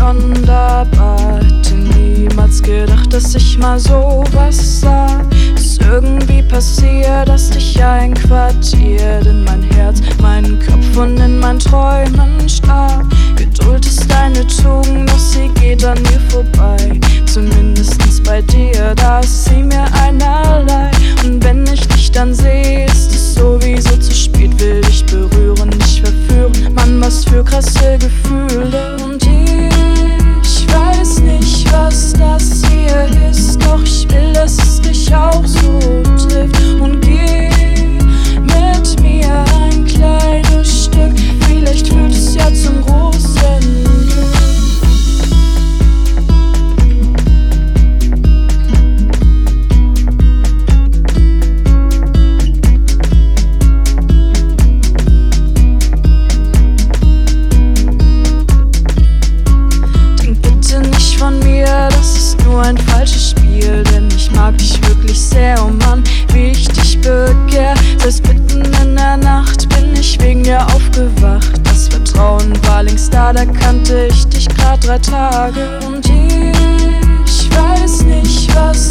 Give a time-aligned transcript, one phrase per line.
[0.00, 1.40] sonderbar.
[1.42, 5.20] Hätte niemals gedacht, dass ich mal sowas sah.
[5.54, 12.48] Ist irgendwie passiert, dass dich einquartiert in mein Herz, meinen Kopf und in mein Träumen
[12.48, 13.06] starr.
[13.36, 16.98] Geduld ist deine Tugend, doch sie geht an mir vorbei.
[17.26, 20.90] Zumindest bei dir, da ist sie mir einerlei.
[21.24, 26.02] Und wenn ich dich dann sehe, ist es sowieso zu spät, will dich berühren, dich
[26.02, 26.74] verführen.
[26.74, 28.49] Mann, was für krasse Gefühle.
[62.70, 63.82] Ein falsches Spiel.
[63.92, 67.74] Denn ich mag dich wirklich sehr, oh Mann, wie ich dich begehr.
[67.98, 71.60] Selbst mitten in der Nacht bin ich wegen dir aufgewacht.
[71.64, 75.80] Das Vertrauen war längst da, da kannte ich dich grad drei Tage.
[75.86, 76.06] Und
[77.26, 78.89] ich weiß nicht, was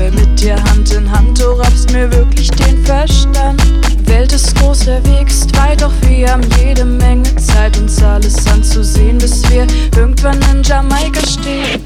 [0.00, 3.62] Wär mit dir Hand in Hand, du raubst mir wirklich den Verstand.
[4.06, 8.46] Welt ist groß, der Weg ist weit, doch wir haben jede Menge Zeit, uns alles
[8.46, 11.82] anzusehen, bis wir irgendwann in Jamaika stehen.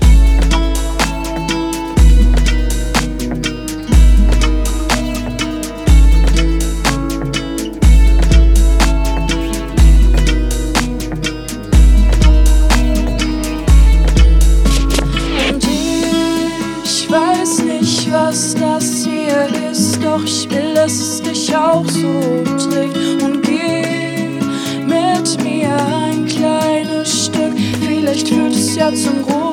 [20.34, 23.22] Ich will, dass es dich auch so trifft.
[23.22, 24.40] Und geh
[24.86, 29.43] mit mir ein kleines Stück, vielleicht führt es ja zum großen